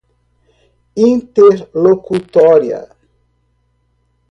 [1.07, 2.79] interlocutória